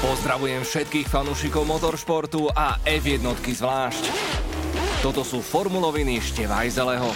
Pozdravujem 0.00 0.64
všetkých 0.64 1.12
fanúšikov 1.12 1.68
motoršportu 1.68 2.48
a 2.56 2.80
F1 2.88 3.20
zvlášť. 3.36 4.04
Toto 5.04 5.20
sú 5.20 5.44
formuloviny 5.44 6.16
Števajzeleho. 6.24 7.12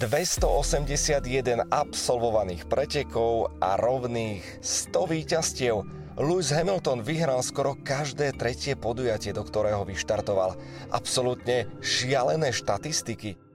...281 0.00 1.68
absolvovaných 1.68 2.64
pretekov 2.64 3.52
a 3.60 3.76
rovných 3.76 4.40
100 4.64 5.04
víťastiev. 5.04 5.84
Lewis 6.16 6.48
Hamilton 6.48 7.04
vyhral 7.04 7.44
skoro 7.44 7.76
každé 7.76 8.32
tretie 8.40 8.72
podujatie, 8.72 9.36
do 9.36 9.44
ktorého 9.44 9.84
vyštartoval. 9.84 10.56
Absolutne 10.96 11.68
šialené 11.84 12.56
štatistiky. 12.56 13.47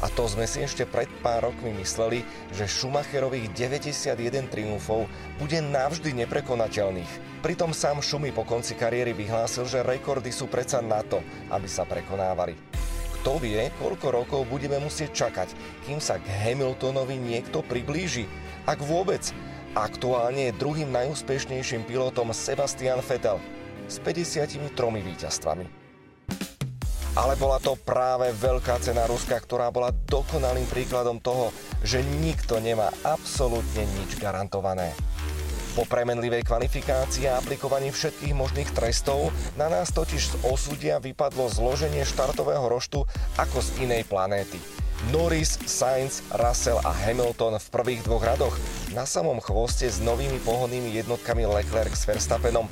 A 0.00 0.08
to 0.08 0.24
sme 0.24 0.48
si 0.48 0.64
ešte 0.64 0.88
pred 0.88 1.08
pár 1.20 1.52
rokmi 1.52 1.76
mysleli, 1.76 2.24
že 2.56 2.64
Schumacherových 2.64 3.52
91 3.52 4.48
triumfov 4.48 5.04
bude 5.36 5.60
navždy 5.60 6.16
neprekonateľných. 6.24 7.44
Pritom 7.44 7.76
sám 7.76 8.00
Schumi 8.00 8.32
po 8.32 8.48
konci 8.48 8.72
kariéry 8.80 9.12
vyhlásil, 9.12 9.68
že 9.68 9.84
rekordy 9.84 10.32
sú 10.32 10.48
predsa 10.48 10.80
na 10.80 11.04
to, 11.04 11.20
aby 11.52 11.68
sa 11.68 11.84
prekonávali. 11.84 12.56
Kto 13.20 13.36
vie, 13.36 13.68
koľko 13.76 14.24
rokov 14.24 14.40
budeme 14.48 14.80
musieť 14.80 15.28
čakať, 15.28 15.52
kým 15.84 16.00
sa 16.00 16.16
k 16.16 16.24
Hamiltonovi 16.48 17.20
niekto 17.20 17.60
priblíži. 17.60 18.24
Ak 18.64 18.80
vôbec, 18.80 19.20
aktuálne 19.76 20.48
je 20.48 20.56
druhým 20.56 20.88
najúspešnejším 20.88 21.84
pilotom 21.84 22.32
Sebastian 22.32 23.04
Vettel 23.04 23.36
s 23.84 24.00
53 24.00 24.72
víťazstvami. 24.80 25.79
Ale 27.20 27.36
bola 27.36 27.60
to 27.60 27.76
práve 27.76 28.32
veľká 28.32 28.80
cena 28.80 29.04
Ruska, 29.04 29.36
ktorá 29.36 29.68
bola 29.68 29.92
dokonalým 30.08 30.64
príkladom 30.72 31.20
toho, 31.20 31.52
že 31.84 32.00
nikto 32.00 32.56
nemá 32.64 32.88
absolútne 33.04 33.84
nič 34.00 34.16
garantované. 34.16 34.96
Po 35.76 35.84
premenlivej 35.84 36.48
kvalifikácii 36.48 37.28
a 37.28 37.36
aplikovaní 37.36 37.92
všetkých 37.92 38.32
možných 38.32 38.72
trestov 38.72 39.36
na 39.60 39.68
nás 39.68 39.92
totiž 39.92 40.22
z 40.32 40.34
osudia 40.48 40.96
vypadlo 40.96 41.52
zloženie 41.52 42.08
štartového 42.08 42.64
roštu 42.64 43.04
ako 43.36 43.60
z 43.60 43.84
inej 43.84 44.08
planéty. 44.08 44.56
Norris, 45.12 45.60
Sainz, 45.68 46.24
Russell 46.32 46.80
a 46.80 46.88
Hamilton 47.04 47.60
v 47.60 47.68
prvých 47.68 48.00
dvoch 48.00 48.24
radoch, 48.24 48.56
na 48.96 49.04
samom 49.04 49.44
chvoste 49.44 49.92
s 49.92 50.00
novými 50.00 50.40
pohonnými 50.40 50.88
jednotkami 51.04 51.44
Leclerc 51.44 51.92
s 51.92 52.08
Verstappenom. 52.08 52.64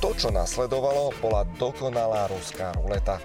To, 0.00 0.16
čo 0.16 0.32
nasledovalo, 0.32 1.12
bola 1.20 1.44
dokonalá 1.60 2.26
ruská 2.32 2.72
ruleta 2.74 3.20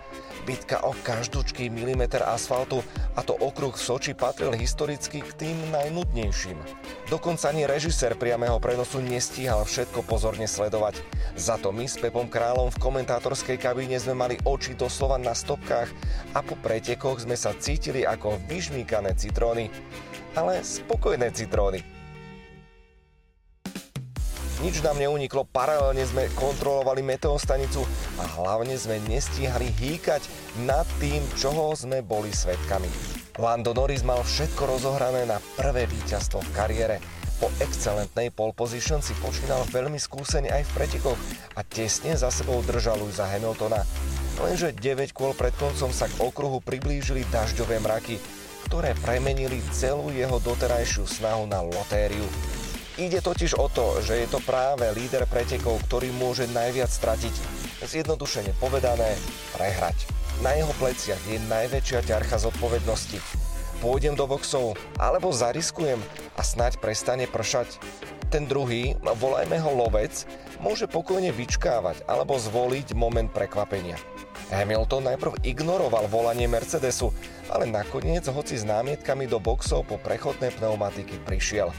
bitka 0.48 0.80
o 0.88 0.95
každúčký 1.03 1.67
milimeter 1.67 2.23
asfaltu 2.23 2.80
a 3.20 3.22
to 3.28 3.36
okruh 3.36 3.76
v 3.76 3.84
Soči 3.84 4.16
patril 4.16 4.56
historicky 4.56 5.20
k 5.20 5.36
tým 5.36 5.58
najnudnejším. 5.76 6.56
Dokonca 7.12 7.52
ani 7.52 7.67
režisér 7.67 8.16
priamého 8.16 8.56
prenosu 8.64 9.03
nestíhal 9.03 9.68
všetko 9.68 10.08
pozorne 10.08 10.48
sledovať. 10.48 11.03
Za 11.36 11.59
to 11.59 11.75
my 11.75 11.84
s 11.84 12.00
Pepom 12.00 12.31
Králom 12.31 12.72
v 12.72 12.80
komentátorskej 12.80 13.59
kabíne 13.59 14.00
sme 14.00 14.16
mali 14.16 14.40
oči 14.48 14.72
doslova 14.80 15.20
na 15.20 15.36
stopkách 15.36 15.92
a 16.31 16.40
po 16.40 16.56
pretekoch 16.64 17.28
sme 17.28 17.36
sa 17.36 17.52
cítili 17.52 18.08
ako 18.08 18.40
vyžmíkané 18.48 19.20
citróny, 19.20 19.68
ale 20.40 20.64
spokojné 20.64 21.36
citróny. 21.36 21.97
Nič 24.58 24.81
nám 24.81 24.97
neuniklo, 24.97 25.45
paralelne 25.45 26.02
sme 26.02 26.33
kontrolovali 26.33 27.05
meteostanicu 27.05 27.86
a 28.17 28.25
hlavne 28.41 28.73
sme 28.73 28.97
nestíhali 29.05 29.69
hýkať 29.69 30.25
nad 30.66 30.89
tým, 30.97 31.22
čoho 31.38 31.77
sme 31.77 32.02
boli 32.02 32.33
svetkami. 32.33 32.89
Lando 33.38 33.78
Norris 33.78 34.02
mal 34.02 34.17
všetko 34.25 34.66
rozohrané 34.66 35.30
na 35.30 35.38
prvé 35.61 35.85
víťazstvo 35.85 36.41
v 36.41 36.53
kariére. 36.58 36.97
Po 37.38 37.53
excelentnej 37.61 38.33
pole 38.33 38.50
position 38.58 38.97
si 38.97 39.13
počínal 39.22 39.62
veľmi 39.69 40.01
skúsene 40.01 40.50
aj 40.50 40.66
v 40.66 40.74
pretekoch 40.74 41.22
a 41.53 41.62
tesne 41.62 42.18
za 42.18 42.34
sebou 42.34 42.66
držal 42.66 42.97
Luisa 42.97 43.29
Hamiltona. 43.29 43.85
Lenže 44.41 44.74
9 44.74 45.13
kôl 45.13 45.38
pred 45.38 45.53
koncom 45.53 45.94
sa 45.94 46.09
k 46.09 46.18
okruhu 46.18 46.66
priblížili 46.66 47.29
dažďové 47.29 47.78
mraky, 47.78 48.18
ktoré 48.66 48.97
premenili 49.06 49.62
celú 49.69 50.09
jeho 50.09 50.41
doterajšiu 50.41 51.06
snahu 51.06 51.45
na 51.45 51.62
lotériu. 51.62 52.25
Ide 52.97 53.22
totiž 53.22 53.62
o 53.62 53.69
to, 53.69 54.02
že 54.02 54.25
je 54.25 54.28
to 54.28 54.41
práve 54.41 54.90
líder 54.97 55.30
pretekov, 55.30 55.85
ktorý 55.85 56.09
môže 56.18 56.50
najviac 56.50 56.90
stratiť. 56.90 57.30
Zjednodušene 57.85 58.58
povedané, 58.58 59.13
prehrať. 59.53 60.09
Na 60.41 60.58
jeho 60.58 60.74
pleciach 60.81 61.22
je 61.30 61.38
najväčšia 61.46 62.09
ťarcha 62.09 62.41
zodpovednosti. 62.41 63.22
Pôjdem 63.86 64.18
do 64.18 64.25
boxov, 64.25 64.74
alebo 64.97 65.30
zariskujem 65.30 66.02
a 66.34 66.41
snať 66.41 66.81
prestane 66.81 67.30
pršať. 67.30 67.78
Ten 68.34 68.50
druhý, 68.50 68.97
volajme 68.97 69.62
ho 69.62 69.78
lovec, 69.78 70.25
môže 70.57 70.90
pokojne 70.90 71.30
vyčkávať 71.30 72.02
alebo 72.09 72.41
zvoliť 72.41 72.97
moment 72.97 73.30
prekvapenia. 73.30 74.02
Hamilton 74.50 75.13
najprv 75.13 75.46
ignoroval 75.46 76.09
volanie 76.09 76.50
Mercedesu, 76.50 77.13
ale 77.53 77.69
nakoniec, 77.69 78.25
hoci 78.25 78.57
s 78.57 78.66
námietkami 78.66 79.30
do 79.30 79.38
boxov 79.38 79.86
po 79.86 80.02
prechodné 80.02 80.50
pneumatiky 80.57 81.22
prišiel. 81.22 81.69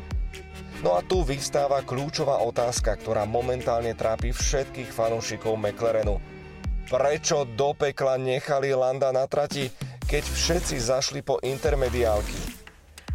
No 0.79 0.95
a 0.95 1.03
tu 1.03 1.27
vystáva 1.27 1.83
kľúčová 1.83 2.39
otázka, 2.47 2.95
ktorá 2.95 3.27
momentálne 3.27 3.99
trápi 3.99 4.31
všetkých 4.31 4.95
fanúšikov 4.95 5.59
McLarenu. 5.59 6.23
Prečo 6.87 7.43
do 7.59 7.75
pekla 7.75 8.15
nechali 8.15 8.71
Landa 8.71 9.11
na 9.11 9.27
trati, 9.27 9.67
keď 10.07 10.23
všetci 10.23 10.77
zašli 10.79 11.21
po 11.27 11.43
intermediálky? 11.43 12.39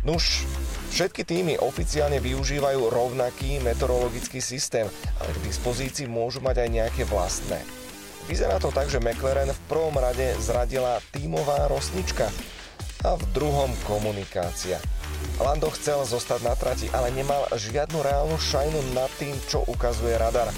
Nuž, 0.03 0.43
všetky 0.91 1.23
týmy 1.23 1.55
oficiálne 1.63 2.19
využívajú 2.19 2.91
rovnaký 2.91 3.63
meteorologický 3.63 4.43
systém, 4.43 4.83
ale 5.23 5.31
k 5.31 5.47
dispozícii 5.47 6.03
môžu 6.11 6.43
mať 6.43 6.67
aj 6.67 6.69
nejaké 6.69 7.03
vlastné. 7.07 7.63
Vyzerá 8.27 8.59
to 8.59 8.75
tak, 8.75 8.91
že 8.91 8.99
McLaren 8.99 9.55
v 9.55 9.63
prvom 9.71 9.95
rade 9.95 10.35
zradila 10.43 10.99
tímová 11.15 11.71
rosnička 11.71 12.27
a 13.07 13.15
v 13.15 13.23
druhom 13.31 13.71
komunikácia. 13.87 14.83
Lando 15.41 15.73
chcel 15.73 16.05
zostať 16.05 16.45
na 16.45 16.53
trati, 16.53 16.85
ale 16.93 17.09
nemal 17.09 17.49
žiadnu 17.49 18.05
reálnu 18.05 18.37
šajnu 18.37 18.93
nad 18.93 19.09
tým, 19.17 19.33
čo 19.49 19.65
ukazuje 19.65 20.13
radar. 20.13 20.53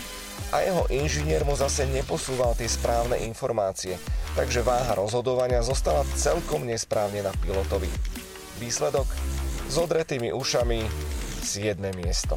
A 0.51 0.61
jeho 0.67 0.83
inžinier 0.91 1.47
mu 1.47 1.55
zase 1.55 1.87
neposúval 1.87 2.55
tie 2.59 2.67
správne 2.67 3.15
informácie, 3.23 3.95
takže 4.35 4.67
váha 4.67 4.99
rozhodovania 4.99 5.63
zostala 5.63 6.03
celkom 6.19 6.67
nesprávne 6.67 7.23
na 7.23 7.31
pilotovi. 7.39 7.87
Výsledok? 8.59 9.07
S 9.65 9.75
odretými 9.79 10.35
ušami 10.35 10.83
7. 11.41 11.79
miesto. 11.95 12.35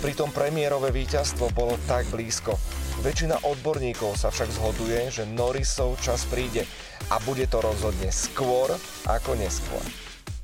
Pritom 0.00 0.32
premiérové 0.32 0.92
víťazstvo 0.92 1.52
bolo 1.56 1.76
tak 1.88 2.08
blízko. 2.12 2.56
Väčšina 3.04 3.44
odborníkov 3.44 4.16
sa 4.16 4.32
však 4.32 4.48
zhoduje, 4.52 5.12
že 5.12 5.28
Norrisov 5.28 6.00
čas 6.00 6.24
príde 6.28 6.64
a 7.12 7.20
bude 7.22 7.44
to 7.46 7.60
rozhodne 7.60 8.08
skôr 8.12 8.72
ako 9.08 9.36
neskôr. 9.36 9.84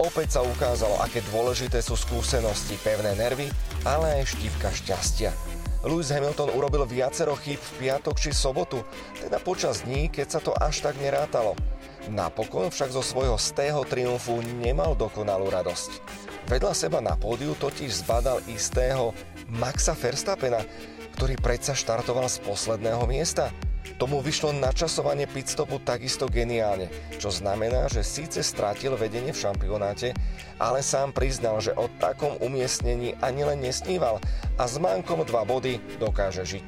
Opäť 0.03 0.35
sa 0.35 0.43
ukázalo, 0.43 0.99
aké 0.99 1.23
dôležité 1.31 1.79
sú 1.79 1.95
skúsenosti, 1.95 2.75
pevné 2.83 3.15
nervy, 3.15 3.47
ale 3.87 4.19
aj 4.19 4.35
štívka 4.35 4.75
šťastia. 4.75 5.31
Lewis 5.87 6.11
Hamilton 6.11 6.51
urobil 6.59 6.83
viacero 6.91 7.39
chýb 7.39 7.63
v 7.63 7.87
piatok 7.87 8.19
či 8.19 8.35
sobotu, 8.35 8.83
teda 9.23 9.39
počas 9.39 9.87
dní, 9.87 10.11
keď 10.11 10.27
sa 10.27 10.41
to 10.43 10.51
až 10.59 10.83
tak 10.83 10.99
nerátalo. 10.99 11.55
Napokon 12.11 12.75
však 12.75 12.91
zo 12.91 13.03
svojho 13.03 13.39
stého 13.39 13.87
triumfu 13.87 14.43
nemal 14.59 14.99
dokonalú 14.99 15.47
radosť. 15.55 16.03
Vedľa 16.51 16.75
seba 16.75 16.99
na 16.99 17.15
pódiu 17.15 17.55
totiž 17.55 18.03
zbadal 18.03 18.43
istého 18.51 19.15
Maxa 19.47 19.95
Verstappena, 19.95 20.67
ktorý 21.15 21.39
predsa 21.39 21.79
štartoval 21.79 22.27
z 22.27 22.43
posledného 22.43 23.07
miesta– 23.07 23.55
Tomu 23.99 24.19
vyšlo 24.23 24.55
načasovanie 24.55 25.31
pitstopu 25.31 25.79
takisto 25.83 26.27
geniálne, 26.27 26.91
čo 27.19 27.31
znamená, 27.31 27.87
že 27.87 28.07
síce 28.07 28.43
strátil 28.43 28.95
vedenie 28.99 29.31
v 29.31 29.43
šampionáte, 29.43 30.15
ale 30.59 30.83
sám 30.83 31.15
priznal, 31.15 31.59
že 31.63 31.75
o 31.75 31.87
takom 32.03 32.35
umiestnení 32.43 33.15
ani 33.23 33.47
len 33.47 33.63
nesníval 33.63 34.19
a 34.59 34.65
s 34.67 34.79
mánkom 34.79 35.23
dva 35.27 35.47
body 35.47 35.79
dokáže 36.03 36.43
žiť. 36.47 36.67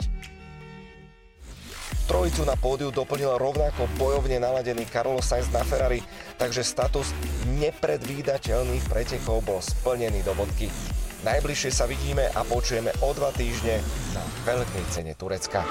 Trojicu 2.05 2.45
na 2.45 2.53
pódiu 2.53 2.93
doplnil 2.93 3.41
rovnako 3.41 3.89
bojovne 3.97 4.37
naladený 4.37 4.85
Carlos 4.93 5.25
Sainz 5.25 5.49
na 5.49 5.65
Ferrari, 5.65 6.05
takže 6.37 6.61
status 6.61 7.17
nepredvídateľných 7.57 8.85
pretekov 8.93 9.41
bol 9.41 9.65
splnený 9.65 10.21
do 10.21 10.37
bodky. 10.37 10.69
Najbližšie 11.25 11.73
sa 11.73 11.89
vidíme 11.89 12.29
a 12.37 12.45
počujeme 12.45 12.93
o 13.01 13.17
dva 13.17 13.33
týždne 13.33 13.81
na 14.13 14.21
veľkej 14.45 14.85
cene 14.93 15.17
Turecka. 15.17 15.65